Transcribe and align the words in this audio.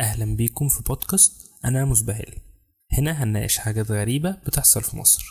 أهلا 0.00 0.36
بيكم 0.36 0.68
في 0.68 0.82
بودكاست 0.82 1.50
أنا 1.64 1.84
مسبهل 1.84 2.34
هنا 2.98 3.10
هنناقش 3.24 3.58
حاجات 3.58 3.90
غريبة 3.90 4.30
بتحصل 4.46 4.82
في 4.82 4.96
مصر. 4.96 5.24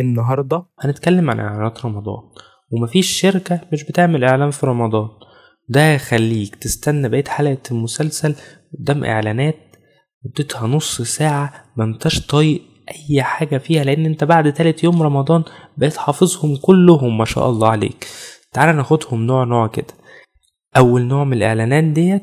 النهاردة 0.00 0.66
هنتكلم 0.80 1.30
عن 1.30 1.40
إعلانات 1.40 1.84
رمضان 1.86 2.22
ومفيش 2.70 3.20
شركة 3.20 3.60
مش 3.72 3.84
بتعمل 3.84 4.24
إعلان 4.24 4.50
في 4.50 4.66
رمضان. 4.66 5.08
ده 5.68 5.92
يخليك 5.92 6.54
تستنى 6.56 7.08
بقية 7.08 7.24
حلقة 7.28 7.58
المسلسل 7.70 8.34
قدام 8.78 9.04
إعلانات 9.04 9.56
مدتها 10.24 10.66
نص 10.66 11.02
ساعة 11.02 11.64
ما 11.76 11.84
انتش 11.84 12.26
طايق 12.26 12.62
أي 12.90 13.22
حاجة 13.22 13.58
فيها 13.58 13.84
لأن 13.84 14.06
أنت 14.06 14.24
بعد 14.24 14.52
تالت 14.52 14.84
يوم 14.84 15.02
رمضان 15.02 15.44
بقيت 15.76 15.96
حافظهم 15.96 16.56
كلهم 16.56 17.18
ما 17.18 17.24
شاء 17.24 17.50
الله 17.50 17.68
عليك. 17.68 18.06
تعال 18.52 18.76
ناخدهم 18.76 19.26
نوع 19.26 19.44
نوع 19.44 19.66
كده. 19.66 19.94
أول 20.76 21.02
نوع 21.02 21.24
من 21.24 21.32
الإعلانات 21.36 21.84
ديت 21.84 22.22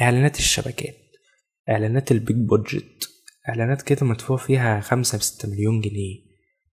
إعلانات 0.00 0.38
الشبكات 0.38 0.96
إعلانات 1.70 2.12
البيج 2.12 2.36
بودجت. 2.36 3.08
إعلانات 3.48 3.82
كده 3.82 4.06
مدفوع 4.06 4.36
فيها 4.36 4.80
خمسة 4.80 5.18
بستة 5.18 5.48
مليون 5.50 5.80
جنيه. 5.80 6.30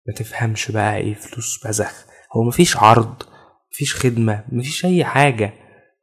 ما 0.08 0.14
تفهمش 0.14 0.70
بقى 0.70 0.96
إيه 0.96 1.14
فلوس 1.14 1.66
بزخ 1.66 2.06
هو 2.36 2.42
مفيش 2.42 2.76
عرض 2.76 3.22
مفيش 3.72 3.94
خدمة 3.94 4.44
مفيش 4.52 4.84
أي 4.84 5.04
حاجة. 5.04 5.52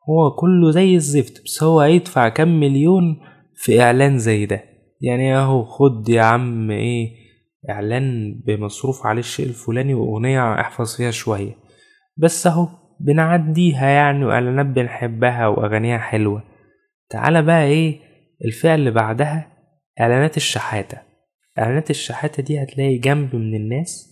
هو 0.10 0.36
كله 0.36 0.72
زي 0.72 0.96
الزفت 0.96 1.44
بس 1.46 1.64
هو 1.64 1.80
هيدفع 1.82 2.30
كام 2.30 2.60
مليون 2.60 3.20
في 3.56 3.82
إعلان 3.82 4.20
زي 4.20 4.46
ده؟ 4.46 4.64
يعني 5.02 5.38
أهو 5.38 5.66
خد 5.66 6.10
يا 6.10 6.22
عم 6.22 6.72
إيه 6.72 7.23
إعلان 7.70 8.34
بمصروف 8.48 9.06
عليه 9.06 9.20
الشيء 9.20 9.46
الفلاني 9.46 9.94
وأغنية 9.94 10.54
أحفظ 10.62 10.96
فيها 10.96 11.12
شوية. 11.12 11.56
بس 12.18 12.48
أهو 12.48 12.68
بنعديها 13.00 13.88
يعني 13.90 14.26
وإعلانات 14.26 14.66
بنحبها 14.66 15.48
وأغانيها 15.48 15.98
حلوة. 15.98 16.44
تعالى 17.10 17.42
بقى 17.42 17.64
إيه 17.64 18.00
الفئة 18.46 18.76
اللي 18.76 18.92
بعدها 18.92 19.48
إعلانات 20.02 20.38
الشحاتة. 20.38 20.98
إعلانات 21.60 21.90
الشحاتة 21.90 22.44
دي 22.44 22.64
هتلاقي 22.64 22.98
جنب 22.98 23.36
من 23.36 23.56
الناس 23.56 24.10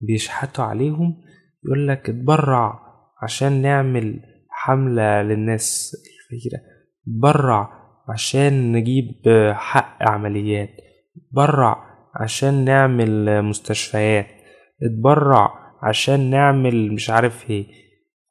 بيشحتوا 0.00 0.64
عليهم 0.64 1.22
يقولك 1.64 2.08
اتبرع 2.08 2.80
عشان 3.22 3.62
نعمل 3.62 4.20
حملة 4.50 5.22
للناس 5.22 5.92
الفقيرة. 5.94 6.62
اتبرع 7.08 7.70
عشان 8.08 8.72
نجيب 8.72 9.14
حق 9.52 10.02
عمليات. 10.02 10.70
اتبرع 11.16 11.91
عشان 12.20 12.64
نعمل 12.64 13.42
مستشفيات 13.42 14.26
اتبرع 14.82 15.50
عشان 15.82 16.30
نعمل 16.30 16.92
مش 16.92 17.10
عارف 17.10 17.50
إيه. 17.50 17.66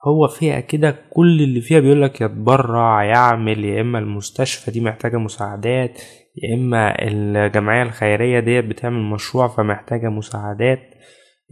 هو 0.08 0.28
فيها 0.28 0.60
كده 0.60 0.96
كل 1.10 1.42
اللي 1.42 1.62
فيها 1.62 1.80
بيقولك 1.80 2.22
يتبرع 2.22 3.04
يعمل 3.04 3.66
يا 3.66 3.82
إما 3.82 4.00
المستشفى 4.00 4.72
دي 4.72 4.82
محتاجة 4.82 5.18
مساعدات 5.18 6.02
يا 6.44 6.56
إما 6.56 6.96
الجمعية 7.08 7.84
الخيرية 7.84 8.40
دي 8.40 8.62
بتعمل 8.62 9.02
مشروع 9.02 9.48
فمحتاجة 9.48 10.10
مساعدات. 10.10 10.80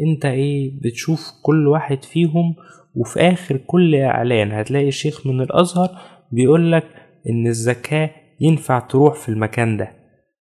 انت 0.01 0.25
إيه 0.25 0.79
بتشوف 0.83 1.19
كل 1.43 1.67
واحد 1.67 2.03
فيهم 2.03 2.55
وفي 2.95 3.19
آخر 3.19 3.57
كل 3.57 3.95
إعلان 3.95 4.51
هتلاقي 4.51 4.91
شيخ 4.91 5.27
من 5.27 5.41
الأزهر 5.41 5.89
بيقولك 6.31 6.83
إن 7.29 7.47
الزكاة 7.47 8.09
ينفع 8.41 8.79
تروح 8.79 9.13
في 9.15 9.29
المكان 9.29 9.77
ده. 9.77 9.98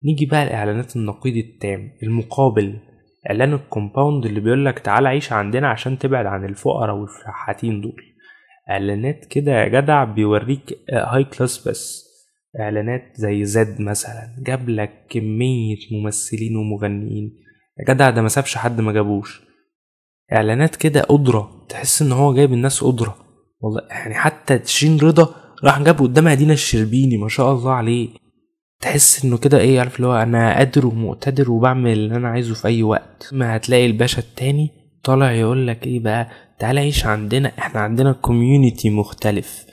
نيجي 0.06 0.25
بقى 0.25 0.44
الاعلانات 0.44 0.95
النقيض 0.95 1.36
التام 1.38 1.92
المقابل. 2.03 2.80
إعلان 3.30 3.53
ال 3.53 3.61
compound 3.61 4.25
اللي 4.25 4.39
بيقولك 4.39 4.80
تعالى 4.80 5.08
عيش 5.09 5.31
عندنا 5.34 5.67
عشان 5.70 5.97
تبعد 6.00 6.25
عن 6.25 6.45
الفقراء 6.45 6.95
والفلاحين 6.95 7.81
دول. 7.81 8.02
إعلانات 8.70 9.25
كده 9.25 9.52
يا 9.52 9.67
جدع 9.67 10.03
بيوريك 10.03 10.78
high 10.94 11.23
class 11.23 11.67
بس. 11.67 12.06
إعلانات 12.59 13.02
زي 13.16 13.45
زد 13.45 13.81
مثلا 13.81 14.36
جاب 14.47 14.70
لك 14.70 15.06
كمية 15.09 15.78
ممثلين 15.91 16.56
ومغنيين. 16.56 17.34
يا 17.79 17.94
جدع 17.94 18.09
ده 18.09 18.22
ما 18.22 18.28
سابش 18.28 18.58
حد 18.58 18.81
ما 18.81 18.91
جابوش. 18.91 19.41
إعلانات 20.34 20.75
كده 20.75 21.02
قدرة 21.02 21.66
تحس 21.69 22.02
إن 22.02 22.12
هو 22.12 22.34
جايب 22.34 22.53
الناس 22.53 22.84
قدرة 22.84 23.16
والله 23.59 23.81
يعني 23.90 24.13
حتى 24.13 24.58
شيرين 24.59 25.00
رضا 25.00 25.35
راح 25.63 25.81
جاب 25.81 26.00
قدامها 26.00 26.34
دينا 26.34 26.53
الشربيني 26.53 27.18
ما 27.18 27.28
شاء 27.28 27.52
الله 27.52 27.72
عليه. 27.72 28.09
تحس 28.81 29.25
انه 29.25 29.38
كده 29.38 29.58
إيه 29.59 29.80
عارف 29.80 29.96
اللي 29.96 30.08
هو 30.08 30.16
أنا 30.16 30.56
قادر 30.58 30.86
ومقتدر 30.88 31.52
وبعمل 31.52 31.91
اللي 31.91 32.16
أنا 32.16 32.28
عايزه 32.30 32.53
في 32.53 32.68
اي 32.68 32.84
وقت. 32.84 33.30
ما 33.31 33.56
هتلاقي 33.56 33.86
الباشا 33.86 34.19
التاني 34.19 34.69
طالع 35.03 35.31
يقول 35.31 35.68
لك 35.68 35.88
إيه 35.88 36.00
بقى 36.00 36.30
تعالى 36.59 36.80
عيش 36.80 37.06
عندنا 37.06 37.52
إحنا 37.59 37.80
عندنا 37.81 38.12
community 38.12 38.90
مختلف. 38.90 39.66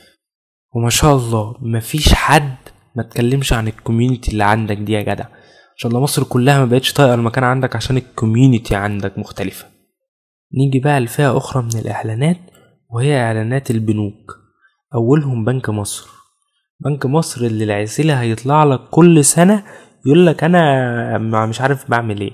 وما 0.75 0.91
شاء 0.91 1.17
الله 1.17 1.55
مفيش 1.61 2.15
حد 2.15 2.55
ما 2.97 3.03
تكلمش 3.03 3.53
عن 3.53 3.69
ال 3.69 3.75
community 3.75 4.33
اللي 4.33 4.45
عندك 4.45 4.77
دي 4.77 4.93
يا 4.93 5.03
جدع. 5.03 5.25
ان 5.25 5.77
شاء 5.77 5.91
الله 5.91 6.03
مصر 6.03 6.25
كلها 6.25 6.59
ما 6.59 6.65
بقتش 6.65 6.93
طايقة 6.93 7.15
المكان 7.15 7.45
عندك 7.45 7.77
عشان 7.77 7.97
ال 7.97 8.05
community 8.05 8.75
عندك 8.75 9.19
مختلفة. 9.19 9.67
نيجي 10.59 10.79
بقى 10.79 11.01
لفئة 11.01 11.37
أخرى 11.37 11.63
من 11.63 11.79
الإعلانات 11.79 12.37
وهي 12.91 13.21
إعلانات 13.21 13.71
البنوك. 13.71 14.39
أولهم 14.95 15.45
بنك 15.45 15.71
مصر. 15.71 16.09
بنك 16.85 17.07
مصر 17.07 17.47
اللي 17.47 17.65
العسيلة 17.65 18.21
هيطلع 18.21 18.65
لك 18.65 18.81
كل 18.91 19.25
سنة 19.25 19.65
يقول 20.07 20.27
لك 20.27 20.45
أنا 20.45 21.19
مش 21.47 21.61
عارف 21.61 21.91
بعمل 21.91 22.21
إيه. 22.21 22.31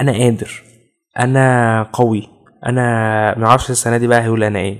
أنا 0.00 0.12
قادر. 0.12 0.62
أنا 1.18 1.82
قوي. 1.92 2.28
أنا 2.66 3.38
معرفش 3.38 3.70
السنة 3.70 3.96
دي 3.96 4.06
بقى 4.06 4.22
هيقول 4.22 4.44
أنا 4.44 4.58
إيه. 4.58 4.78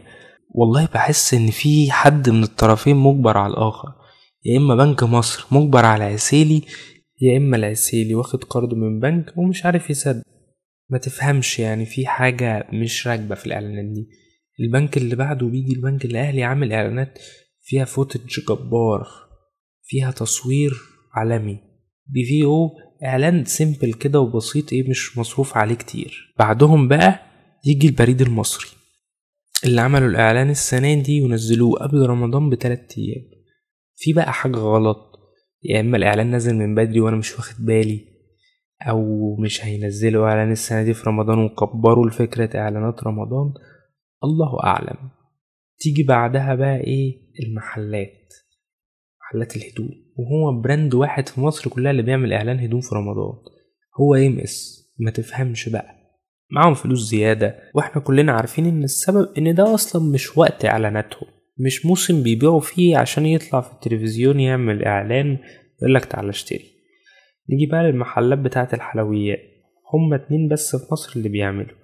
والله 0.55 0.89
بحس 0.95 1.35
إن 1.35 1.51
في 1.51 1.93
حد 1.93 2.31
من 2.31 2.43
الطرفين 2.43 2.97
مجبر 2.97 3.39
على 3.39 3.53
الآخر. 3.53 3.89
يا 4.45 4.59
إما 4.59 4.75
بنك 4.75 5.03
مصر 5.03 5.47
مجبر 5.51 5.85
على 5.85 6.07
العسيلي 6.09 6.63
يا 7.21 7.37
إما 7.37 7.57
العسيلي 7.57 8.15
واخد 8.15 8.45
قرض 8.45 8.75
من 8.75 9.01
بنك 9.01 9.33
ومش 9.37 9.67
عارف 9.67 9.91
يسدد 9.91 10.23
ما 10.91 10.99
تفهمش 10.99 11.59
يعني 11.59 11.87
في 11.87 12.07
حاجة 12.07 12.67
مش 12.73 13.07
راكبة 13.09 13.35
في 13.35 13.47
الإعلانات 13.47 13.85
دي. 13.85 14.09
البنك 14.61 14.97
اللي 14.97 15.17
بعده 15.17 15.47
بيجي 15.47 15.73
البنك 15.73 16.05
الأهلي 16.05 16.45
عامل 16.45 16.73
إعلانات 16.73 17.19
فيها 17.63 17.85
footage 17.85 18.41
جبار 18.49 19.09
فيها 19.83 20.11
تصوير 20.11 20.75
عالمي. 21.15 21.59
ب 22.07 22.25
VO 22.25 22.71
إعلان 23.05 23.45
simple 23.45 23.93
كده 23.93 24.21
وبسيط 24.21 24.73
إيه 24.73 24.91
مش 24.91 25.19
مصروف 25.19 25.57
عليه 25.57 25.75
كتير. 25.75 26.35
بعدهم 26.39 26.89
بقى 26.89 27.21
يجي 27.67 27.87
البريد 27.89 28.23
المصري. 28.23 28.69
اللي 29.65 29.81
عملوا 29.81 30.09
الإعلان 30.09 30.51
السنة 30.51 31.03
دي 31.03 31.23
ونزلوه 31.23 31.79
قبل 31.79 32.07
رمضان 32.07 32.51
بتلات 32.51 32.93
أيام. 32.99 33.25
في 33.97 34.13
بقى 34.13 34.33
حاجة 34.33 34.57
غلط. 34.57 35.13
يا 35.63 35.81
إما 35.81 35.97
الإعلان 35.97 36.27
نازل 36.27 36.55
من 36.55 36.75
بدري 36.75 37.01
وأنا 37.01 37.17
مش 37.17 37.35
واخد 37.37 37.65
بالي 37.65 38.01
أو 38.83 39.37
مش 39.37 39.65
هينزلوا 39.65 40.29
إعلان 40.29 40.53
السنة 40.53 40.83
دي 40.83 40.95
في 40.95 41.09
رمضان 41.09 41.39
وكبروا 41.39 42.07
لفكرة 42.09 42.59
إعلانات 42.61 43.05
رمضان. 43.05 43.53
الله 44.25 44.65
أعلم. 44.65 45.11
تيجي 45.83 46.03
بعدها 46.03 46.55
بقى 46.55 46.77
إيه؟ 46.81 47.23
المحلات 47.47 48.33
محلات 49.21 49.57
الهدوم. 49.57 49.91
وهو 50.17 50.61
brand 50.61 50.95
واحد 50.95 51.29
في 51.29 51.41
مصر 51.41 51.71
كلها 51.71 51.91
اللي 51.91 52.03
بيعمل 52.03 52.33
إعلان 52.33 52.59
هدوم 52.61 52.81
في 52.81 52.95
رمضان. 52.95 53.35
هو 54.01 54.15
إم 54.15 54.39
إس 54.39 54.89
ما 54.99 55.11
تفهمش 55.11 55.69
بقى. 55.69 55.95
معاهم 56.51 56.75
فلوس 56.75 57.11
زيادة. 57.11 57.59
وإحنا 57.75 58.03
كلنا 58.03 58.33
عارفين 58.33 58.67
إن 58.67 58.85
السبب 58.85 59.29
إن 59.39 59.55
ده 59.55 59.75
أصلا 59.75 60.13
مش 60.13 60.39
وقت 60.39 60.65
إعلاناتهم. 60.65 61.29
مش 61.59 61.87
موسم 61.87 62.23
بيبيعوا 62.23 62.61
فيه 62.61 62.97
عشان 62.97 63.27
يطلع 63.27 63.61
في 63.61 63.73
التلفزيون 63.73 64.41
يعمل 64.41 64.85
إعلان 64.85 65.39
يقولك 65.83 66.05
تعالى 66.05 66.31
اشتري. 66.31 66.65
نيجي 67.51 67.67
بقى 67.67 67.83
للمحلات 67.83 68.39
بتاعة 68.39 68.69
الحلويات. 68.73 69.39
هما 69.95 70.17
اتنين 70.17 70.49
بس 70.49 70.77
في 70.77 70.93
مصر 70.93 71.13
اللي 71.17 71.29
بيعملوا. 71.29 71.77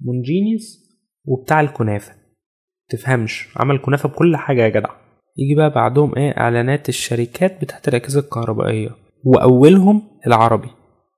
مونجينيز 0.00 0.86
وبتاع 1.24 1.60
الكنافة. 1.60 2.25
تفهمش. 2.88 3.48
عمل 3.56 3.78
كنافة 3.78 4.08
بكل 4.08 4.36
حاجة 4.36 4.62
يا 4.62 4.68
جدع. 4.68 4.90
يجي 5.36 5.54
بقى 5.54 5.70
بعدهم 5.70 6.14
إيه؟ 6.16 6.30
إعلانات 6.30 6.88
الشركات 6.88 7.60
بتاعت 7.60 7.88
الأجهزة 7.88 8.20
الكهربائية. 8.20 8.90
وأولهم 9.24 10.02
العربي. 10.26 10.68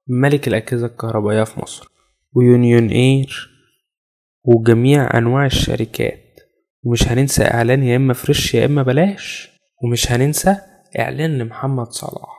ملك 0.08 0.48
الأجهزة 0.48 0.86
الكهربائية 0.86 1.44
في 1.44 1.60
مصر. 1.60 1.88
ويونيون 2.32 2.88
إير. 2.88 3.50
وجميع 4.44 5.18
أنواع 5.18 5.46
الشركات. 5.46 6.40
ومش 6.84 7.08
هننسى 7.08 7.44
إعلان 7.44 7.82
يا 7.82 7.96
إما 7.96 8.14
فريش 8.14 8.54
يا 8.54 8.64
إما 8.66 8.82
بلاش. 8.82 9.50
ومش 9.84 10.12
هننسى 10.12 10.56
إعلان 10.98 11.38
لمحمد 11.38 11.86
صلاح. 11.86 12.38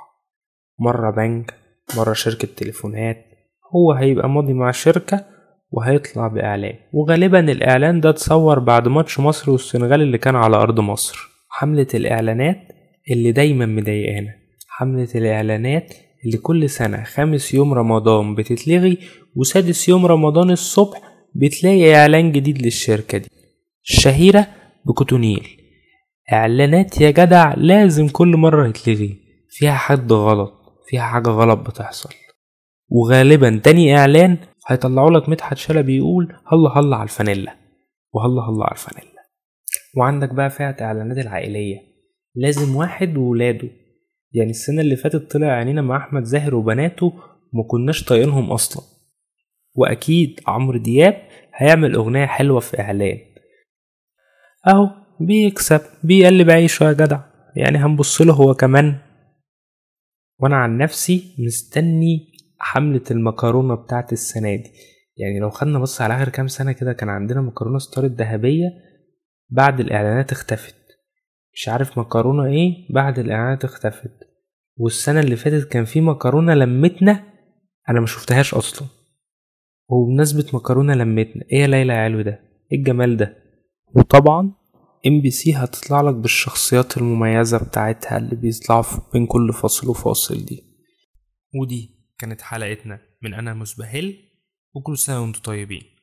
مرة 0.80 1.12
بنك 1.12 1.54
مرة 1.98 2.13
شركة 2.13 2.48
تليفونات. 2.57 3.25
هو 3.75 3.94
هيبقى 3.94 4.30
ماضي 4.30 4.54
مع 4.54 4.71
شركة 4.71 5.25
وهيطلع 5.71 6.27
بإعلان. 6.27 6.74
وغالبا 6.94 7.39
الإعلان 7.39 8.00
ده 8.01 8.10
اتصور 8.10 8.60
بعد 8.60 8.88
ماتش 8.88 9.19
مصر 9.19 9.51
والسنغال 9.51 10.01
اللي 10.01 10.18
كان 10.18 10.36
على 10.36 10.57
أرض 10.57 10.80
مصر. 10.80 11.30
حملة 11.50 11.88
الإعلانات 11.94 12.57
اللي 13.12 13.31
دايما 13.31 13.66
مضايقانا. 13.66 14.33
حملة 14.69 15.07
الإعلانات 15.16 15.94
اللي 16.25 16.38
كل 16.38 16.69
سنة 16.69 17.04
خامس 17.04 17.54
يوم 17.54 17.74
رمضان 17.74 18.36
بتتلغي 18.36 18.98
وسادس 19.36 19.89
يوم 19.89 20.06
رمضان 20.06 20.51
الصبح 20.51 21.01
بتلاقي 21.36 21.95
إعلان 21.95 22.31
جديد 22.31 22.62
للشركة 22.62 23.18
دي. 23.18 23.30
الشهيرة 23.89 24.48
بكوتونيل. 24.86 25.48
إعلانات 26.33 27.01
يا 27.01 27.12
جدع 27.12 27.54
لازم 27.57 28.07
كل 28.07 28.38
مرة 28.38 28.68
يتلغي. 28.68 29.19
فيها 29.50 29.74
حد 29.74 30.13
غلط. 30.13 30.54
فيها 30.88 31.01
حاجة 31.01 31.30
غلط 31.30 31.60
بتحصل. 31.60 32.10
وغالبا 32.91 33.62
تاني 33.63 33.97
إعلان 33.97 34.38
هيطلعوا 34.68 35.12
لك 35.12 35.30
مدحت 35.30 35.57
شلبي 35.57 35.97
يقول 35.97 36.36
هلا 36.47 36.77
هلا 36.77 36.95
على 36.95 37.03
الفانيلا 37.03 37.56
وهلا 38.13 38.41
هلا 38.41 38.63
على 38.63 38.71
الفانيلا. 38.71 39.19
وعندك 39.97 40.33
بقى 40.33 40.50
فئة 40.50 40.75
إعلانات 40.81 41.18
العائلية 41.18 41.77
لازم 42.36 42.75
واحد 42.75 43.18
وولاده. 43.18 43.69
يعني 44.33 44.50
السنة 44.50 44.81
اللي 44.81 44.95
فاتت 44.95 45.31
طلع 45.31 45.47
عينينا 45.47 45.81
مع 45.81 45.97
أحمد 45.97 46.24
زاهر 46.24 46.56
وبناته 46.56 47.13
ما 47.53 47.63
كناش 47.68 48.03
طايقينهم 48.03 48.51
أصلا. 48.51 48.83
وأكيد 49.75 50.39
عمرو 50.47 50.77
دياب 50.77 51.21
هيعمل 51.56 51.95
أغنية 51.95 52.25
حلوة 52.25 52.59
في 52.59 52.80
إعلان. 52.80 53.18
أهو 54.68 54.89
بيكسب 55.19 55.81
بيقلب 56.03 56.50
عيشه 56.50 56.83
يا 56.83 56.94
جدع. 56.94 57.19
يعني 57.56 57.77
هنبص 57.77 58.21
له 58.21 58.33
هو 58.33 58.53
كمان. 58.53 59.00
وأنا 60.39 60.56
عن 60.56 60.77
نفسي 60.77 61.35
مستني 61.39 62.31
حملة 62.59 63.03
المكرونة 63.11 63.75
بتاعت 63.75 64.13
السنة 64.13 64.56
دي. 64.56 64.71
يعني 65.17 65.39
لو 65.39 65.50
خدنا 65.50 65.79
بص 65.79 66.01
على 66.01 66.15
آخر 66.15 66.29
كام 66.29 66.47
سنة 66.47 66.71
كده 66.71 66.94
كان 66.94 67.09
عندنا 67.09 67.41
مكرونة 67.41 67.77
ستار 67.79 68.03
الذهبية 68.06 68.67
بعد 69.50 69.79
الإعلانات 69.79 70.31
اختفت. 70.31 70.75
مش 71.53 71.69
عارف 71.69 72.00
مكرونة 72.00 72.45
إيه 72.45 72.94
بعد 72.94 73.19
الإعلانات 73.19 73.63
اختفت. 73.63 74.11
والسنة 74.77 75.19
اللي 75.19 75.35
فاتت 75.35 75.67
كان 75.67 75.85
في 75.85 76.01
مكرونة 76.01 76.53
لمتنا 76.53 77.23
أنا 77.89 78.00
ما 78.00 78.06
شفتهاش 78.06 78.53
أصلا. 78.53 78.88
وبمناسبة 79.89 80.45
مكرونة 80.53 80.94
لمتنا 80.94 81.44
إيه 81.51 81.59
يا 81.59 81.67
ليلى 81.67 81.94
يا 81.94 81.97
علوي 81.97 82.23
ده؟ 82.23 82.39
إيه 82.71 82.77
الجمال 82.77 83.17
ده؟ 83.17 83.35
وطبعا 83.95 84.51
إم 85.07 85.21
بي 85.21 85.29
سي 85.31 85.53
هتطلع 85.53 86.01
لك 86.01 86.15
بالشخصيات 86.15 86.97
المميزة 86.97 87.57
بتاعتها 87.57 88.17
اللي 88.17 88.35
بيطلعوا 88.35 88.83
بين 89.13 89.25
كل 89.25 89.53
فصل 89.53 89.89
وفاصل 89.89 90.45
دي. 90.45 90.63
ودي 91.61 91.99
كانت 92.19 92.42
حلقتنا 92.42 93.01
من 93.21 93.33
أنا 93.33 93.54
مسبهل 93.54 94.16
وكل 94.74 94.98
سنة 94.98 95.21
وأنتم 95.21 95.42
طيبين. 95.42 95.99